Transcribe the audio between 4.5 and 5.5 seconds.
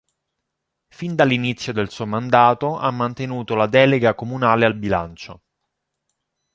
al bilancio.